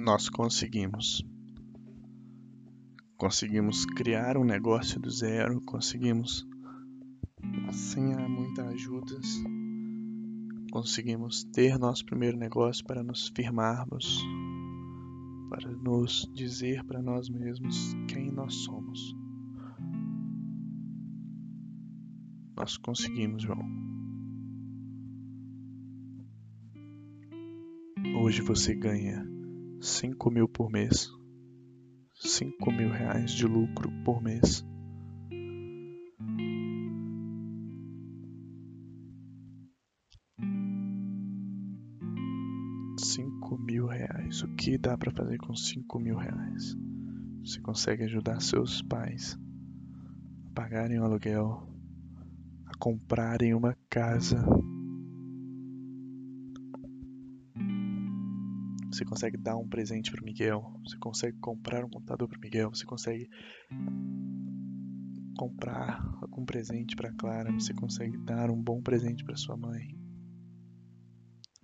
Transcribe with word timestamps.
nós 0.00 0.30
conseguimos. 0.30 1.22
Conseguimos 3.18 3.84
criar 3.84 4.38
um 4.38 4.44
negócio 4.44 4.98
do 4.98 5.10
zero, 5.10 5.60
conseguimos, 5.60 6.48
sem 7.70 8.16
muitas 8.26 8.66
ajudas, 8.66 9.26
conseguimos 10.72 11.44
ter 11.44 11.78
nosso 11.78 12.06
primeiro 12.06 12.38
negócio 12.38 12.82
para 12.86 13.02
nos 13.02 13.28
firmarmos, 13.36 14.24
para 15.50 15.70
nos 15.70 16.26
dizer 16.32 16.82
para 16.84 17.02
nós 17.02 17.28
mesmos 17.28 17.94
quem 18.08 18.32
nós 18.32 18.54
somos. 18.54 19.14
Nós 22.56 22.78
conseguimos, 22.78 23.42
João. 23.42 23.68
Hoje 28.22 28.40
você 28.40 28.74
ganha 28.74 29.39
5 29.80 30.30
mil 30.30 30.46
por 30.46 30.70
mês, 30.70 31.10
5 32.16 32.70
mil 32.70 32.90
reais 32.90 33.30
de 33.30 33.46
lucro 33.46 33.90
por 34.04 34.22
mês. 34.22 34.62
Cinco 42.98 43.56
mil 43.56 43.86
reais. 43.86 44.42
O 44.42 44.48
que 44.54 44.76
dá 44.76 44.98
para 44.98 45.10
fazer 45.10 45.38
com 45.38 45.56
cinco 45.56 45.98
mil 45.98 46.18
reais? 46.18 46.76
Você 47.42 47.58
consegue 47.62 48.04
ajudar 48.04 48.42
seus 48.42 48.82
pais 48.82 49.38
a 50.44 50.50
pagarem 50.54 51.00
o 51.00 51.04
aluguel, 51.04 51.66
a 52.66 52.76
comprarem 52.76 53.54
uma 53.54 53.74
casa 53.88 54.44
Você 59.00 59.04
consegue 59.06 59.38
dar 59.38 59.56
um 59.56 59.66
presente 59.66 60.10
para 60.10 60.22
Miguel. 60.22 60.78
Você 60.84 60.98
consegue 60.98 61.38
comprar 61.38 61.82
um 61.82 61.88
computador 61.88 62.28
para 62.28 62.38
Miguel. 62.38 62.68
Você 62.68 62.84
consegue 62.84 63.30
comprar 65.38 66.06
algum 66.20 66.44
presente 66.44 66.94
para 66.94 67.10
Clara. 67.14 67.50
Você 67.50 67.72
consegue 67.72 68.18
dar 68.18 68.50
um 68.50 68.62
bom 68.62 68.82
presente 68.82 69.24
para 69.24 69.36
sua 69.36 69.56
mãe. 69.56 69.98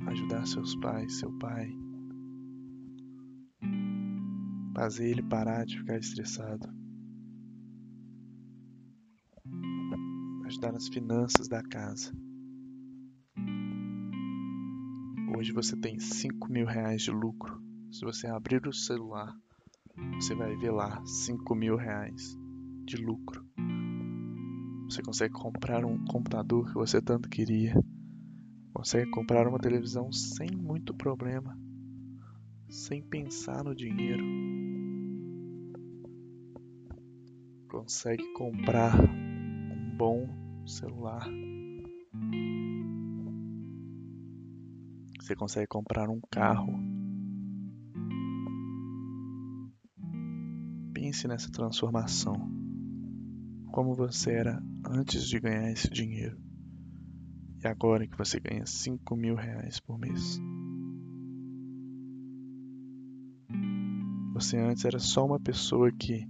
Ajudar 0.06 0.46
seus 0.46 0.74
pais, 0.76 1.18
seu 1.18 1.30
pai. 1.38 1.70
Fazer 4.74 5.10
ele 5.10 5.22
parar 5.22 5.66
de 5.66 5.78
ficar 5.78 5.98
estressado. 5.98 6.66
Ajudar 10.46 10.72
nas 10.72 10.88
finanças 10.88 11.48
da 11.48 11.62
casa. 11.62 12.14
Hoje 15.36 15.52
você 15.52 15.76
tem 15.76 16.00
5 16.00 16.50
mil 16.50 16.64
reais 16.64 17.02
de 17.02 17.10
lucro. 17.10 17.62
Se 17.92 18.06
você 18.06 18.26
abrir 18.26 18.66
o 18.66 18.72
celular, 18.72 19.36
você 20.14 20.34
vai 20.34 20.56
ver 20.56 20.70
lá 20.70 21.04
5 21.04 21.54
mil 21.54 21.76
reais 21.76 22.34
de 22.86 22.96
lucro. 22.96 23.44
Você 24.88 25.02
consegue 25.02 25.34
comprar 25.34 25.84
um 25.84 26.02
computador 26.06 26.66
que 26.68 26.72
você 26.72 27.02
tanto 27.02 27.28
queria. 27.28 27.74
Consegue 28.72 29.10
comprar 29.10 29.46
uma 29.46 29.58
televisão 29.58 30.10
sem 30.10 30.48
muito 30.56 30.94
problema. 30.94 31.54
Sem 32.70 33.02
pensar 33.02 33.62
no 33.62 33.74
dinheiro. 33.74 34.24
Consegue 37.68 38.24
comprar 38.32 38.98
um 38.98 39.96
bom 39.98 40.26
celular 40.64 41.28
Você 45.26 45.34
consegue 45.34 45.66
comprar 45.66 46.08
um 46.08 46.20
carro. 46.30 46.72
Pense 50.94 51.26
nessa 51.26 51.50
transformação. 51.50 52.34
Como 53.72 53.92
você 53.96 54.34
era 54.34 54.62
antes 54.88 55.26
de 55.26 55.40
ganhar 55.40 55.72
esse 55.72 55.90
dinheiro. 55.90 56.40
E 57.60 57.66
agora 57.66 58.06
que 58.06 58.16
você 58.16 58.38
ganha 58.38 58.64
5 58.66 59.16
mil 59.16 59.34
reais 59.34 59.80
por 59.80 59.98
mês. 59.98 60.38
Você 64.32 64.58
antes 64.58 64.84
era 64.84 65.00
só 65.00 65.26
uma 65.26 65.40
pessoa 65.40 65.90
que 65.90 66.24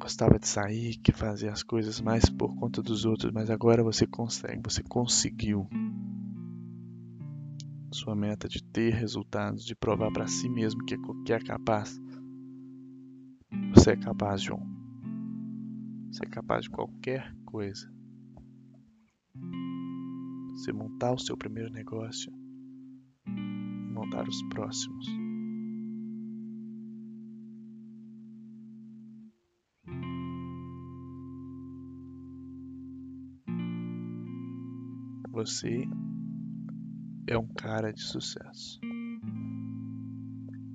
gostava 0.00 0.38
de 0.38 0.46
sair, 0.46 0.96
que 0.98 1.10
fazia 1.10 1.50
as 1.50 1.64
coisas 1.64 2.00
mais 2.00 2.30
por 2.30 2.54
conta 2.54 2.80
dos 2.84 3.04
outros, 3.04 3.32
mas 3.32 3.50
agora 3.50 3.82
você 3.82 4.06
consegue, 4.06 4.62
você 4.62 4.80
conseguiu 4.84 5.68
sua 7.90 8.14
meta 8.14 8.48
de 8.48 8.62
ter 8.62 8.92
resultados, 8.92 9.64
de 9.64 9.74
provar 9.74 10.12
para 10.12 10.26
si 10.26 10.48
mesmo 10.48 10.84
que, 10.84 10.96
que 11.24 11.32
é 11.32 11.38
capaz. 11.38 11.98
Você 13.74 13.92
é 13.92 13.96
capaz, 13.96 14.42
João. 14.42 14.62
Você 16.10 16.24
é 16.24 16.28
capaz 16.28 16.64
de 16.64 16.70
qualquer 16.70 17.34
coisa. 17.44 17.90
Você 20.50 20.72
montar 20.72 21.12
o 21.12 21.18
seu 21.18 21.36
primeiro 21.36 21.70
negócio 21.70 22.32
e 23.26 23.92
montar 23.92 24.28
os 24.28 24.42
próximos. 24.44 25.06
Você 35.30 35.86
é 37.28 37.36
um 37.36 37.46
cara 37.46 37.92
de 37.92 38.02
sucesso. 38.02 38.80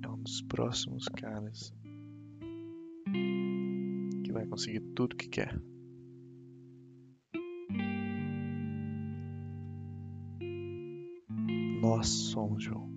É 0.04 0.08
um 0.08 0.22
dos 0.22 0.40
próximos 0.42 1.04
caras 1.06 1.74
que 4.24 4.32
vai 4.32 4.46
conseguir 4.46 4.80
tudo 4.94 5.16
que 5.16 5.28
quer. 5.28 5.60
Nós 11.80 12.08
somos 12.08 12.62
João. 12.62 12.93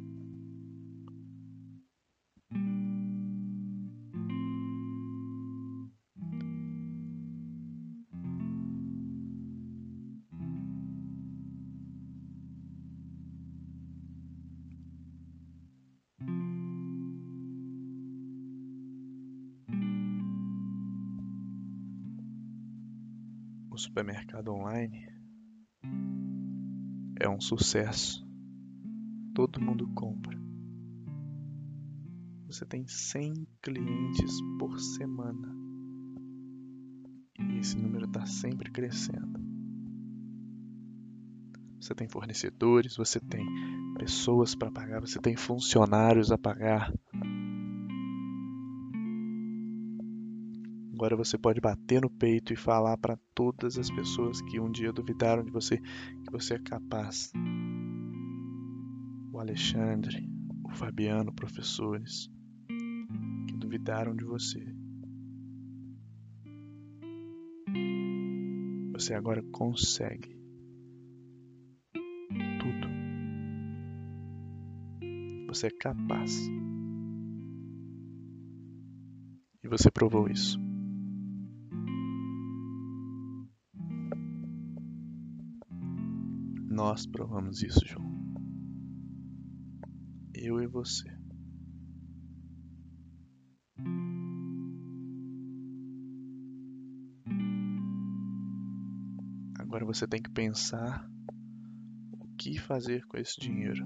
O 23.78 23.80
supermercado 23.80 24.52
online 24.52 25.08
é 27.20 27.30
um 27.30 27.40
sucesso. 27.40 28.28
Todo 29.36 29.62
mundo 29.62 29.88
compra. 29.94 30.36
Você 32.48 32.66
tem 32.66 32.88
100 32.88 33.48
clientes 33.62 34.42
por 34.58 34.80
semana. 34.80 35.56
E 37.40 37.60
esse 37.60 37.78
número 37.78 38.08
está 38.08 38.26
sempre 38.26 38.72
crescendo. 38.72 39.40
Você 41.80 41.94
tem 41.94 42.10
fornecedores, 42.10 42.98
você 42.98 43.20
tem 43.20 43.46
pessoas 44.00 44.56
para 44.56 44.72
pagar, 44.72 45.02
você 45.02 45.20
tem 45.20 45.36
funcionários 45.36 46.32
a 46.32 46.38
pagar. 46.38 46.92
Agora 50.98 51.16
você 51.16 51.38
pode 51.38 51.62
bater 51.62 52.02
no 52.02 52.10
peito 52.10 52.52
e 52.52 52.56
falar 52.56 52.98
para 52.98 53.16
todas 53.36 53.78
as 53.78 53.88
pessoas 53.88 54.42
que 54.42 54.60
um 54.60 54.72
dia 54.72 54.92
duvidaram 54.92 55.44
de 55.44 55.52
você 55.52 55.78
que 55.78 56.32
você 56.32 56.56
é 56.56 56.60
capaz. 56.60 57.32
O 59.32 59.40
Alexandre, 59.40 60.28
o 60.66 60.72
Fabiano, 60.72 61.32
professores 61.32 62.28
que 63.48 63.56
duvidaram 63.56 64.16
de 64.16 64.26
você. 64.26 64.60
Você 68.94 69.14
agora 69.14 69.44
consegue 69.52 70.36
tudo. 72.60 72.88
Você 75.50 75.68
é 75.68 75.72
capaz. 75.80 76.50
E 79.64 79.68
você 79.68 79.92
provou 79.92 80.28
isso. 80.28 80.67
Nós 86.78 87.08
provamos 87.08 87.64
isso, 87.64 87.84
João. 87.88 88.06
Eu 90.32 90.62
e 90.62 90.68
você. 90.68 91.10
Agora 99.58 99.86
você 99.86 100.06
tem 100.08 100.22
que 100.22 100.30
pensar 100.30 101.10
o 102.12 102.28
que 102.38 102.60
fazer 102.60 103.04
com 103.08 103.18
esse 103.18 103.40
dinheiro. 103.40 103.84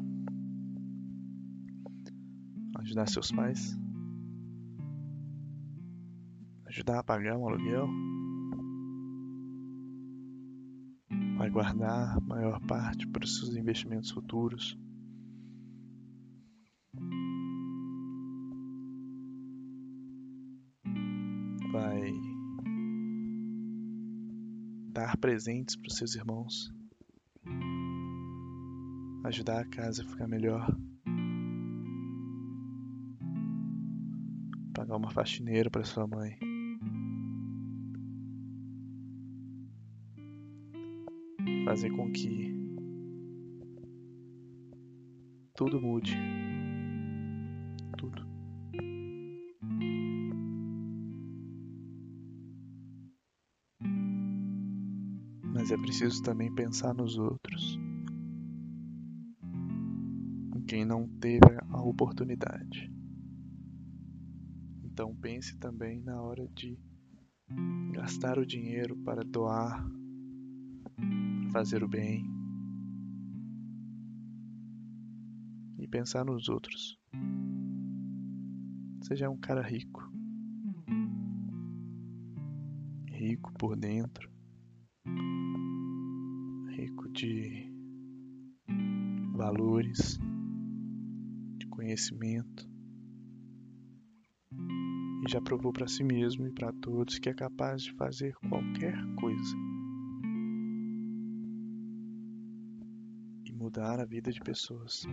Ajudar 2.80 3.08
seus 3.08 3.32
pais? 3.32 3.74
Ajudar 6.66 7.00
a 7.00 7.04
pagar 7.06 7.38
um 7.38 7.48
aluguel? 7.48 7.88
Vai 11.42 11.50
guardar 11.50 12.18
a 12.18 12.22
maior 12.22 12.62
parte 12.68 13.08
para 13.08 13.26
os 13.26 13.40
seus 13.40 13.56
investimentos 13.56 14.12
futuros? 14.12 14.78
Vai 21.72 22.14
dar 24.94 25.18
presentes 25.18 25.76
para 25.76 25.88
os 25.88 25.98
seus 25.98 26.14
irmãos? 26.14 26.72
Ajudar 29.24 29.62
a 29.62 29.66
casa 29.66 30.04
a 30.04 30.06
ficar 30.06 30.28
melhor? 30.28 30.70
pagar 34.76 34.96
uma 34.96 35.10
faxineira 35.10 35.72
para 35.72 35.84
sua 35.84 36.08
mãe. 36.08 36.38
Fazer 41.72 41.90
com 41.92 42.12
que 42.12 42.54
tudo 45.56 45.80
mude. 45.80 46.18
Tudo. 47.98 48.28
Mas 55.54 55.72
é 55.72 55.78
preciso 55.78 56.22
também 56.24 56.54
pensar 56.54 56.94
nos 56.94 57.18
outros. 57.18 57.80
Em 60.54 60.62
quem 60.68 60.84
não 60.84 61.08
teve 61.22 61.40
a 61.70 61.82
oportunidade. 61.82 62.94
Então 64.84 65.16
pense 65.16 65.58
também 65.58 66.02
na 66.02 66.22
hora 66.22 66.46
de 66.50 66.78
gastar 67.94 68.38
o 68.38 68.46
dinheiro 68.46 68.98
para 69.06 69.24
doar, 69.24 69.90
fazer 71.52 71.84
o 71.84 71.88
bem 71.88 72.26
e 75.78 75.88
pensar 75.88 76.24
nos 76.24 76.48
outros. 76.48 76.98
Seja 79.02 79.30
um 79.30 79.38
cara 79.38 79.62
rico, 79.62 80.10
rico 83.08 83.52
por 83.54 83.76
dentro, 83.76 84.32
rico 86.70 87.10
de 87.10 87.70
valores, 89.36 90.18
de 91.58 91.68
conhecimento. 91.68 92.70
E 95.28 95.30
já 95.30 95.42
provou 95.42 95.74
para 95.74 95.88
si 95.88 96.04
mesmo 96.04 96.48
e 96.48 96.52
para 96.52 96.72
todos 96.74 97.20
que 97.20 97.30
é 97.30 97.34
capaz 97.34 97.84
de 97.84 97.94
fazer 97.94 98.34
qualquer 98.50 98.96
coisa 99.16 99.71
mudar 103.62 104.00
a 104.00 104.06
vida 104.06 104.32
de 104.32 104.40
pessoas. 104.40 105.04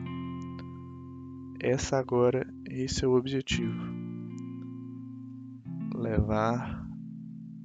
Essa 1.61 1.99
agora, 1.99 2.47
esse 2.67 3.05
é 3.05 3.09
o 3.09 3.15
objetivo. 3.15 3.79
Levar 5.95 6.89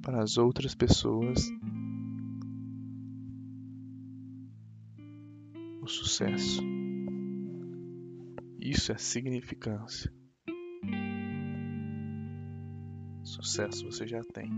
para 0.02 0.22
as 0.22 0.36
outras 0.36 0.74
pessoas 0.74 1.50
o 5.80 5.86
sucesso. 5.86 6.62
Isso 8.60 8.92
é 8.92 8.98
significância. 8.98 10.12
Sucesso 13.22 13.90
você 13.90 14.06
já 14.06 14.22
tem. 14.22 14.50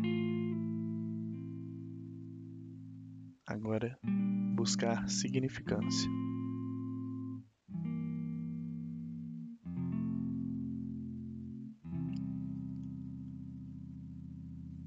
Agora, 3.47 3.97
buscar 4.57 5.09
significância. 5.09 6.11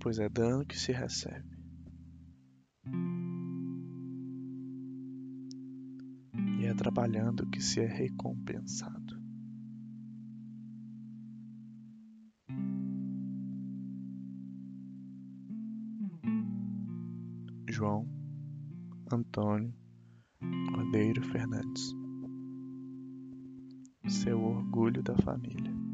Pois 0.02 0.20
é 0.20 0.28
dano 0.28 0.66
que 0.66 0.78
se 0.78 0.92
recebe. 0.92 1.58
E 6.60 6.66
é 6.66 6.74
trabalhando 6.74 7.50
que 7.50 7.62
se 7.62 7.80
é 7.80 7.86
recompensado. 7.86 9.18
João 17.70 18.19
Antônio 19.12 19.74
Cordeiro 20.72 21.22
Fernandes. 21.24 21.94
Seu 24.08 24.40
orgulho 24.42 25.02
da 25.02 25.16
família. 25.18 25.89